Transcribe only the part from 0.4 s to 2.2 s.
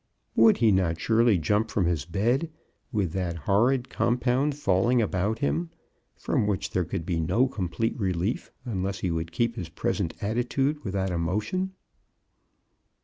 he not surely jump from his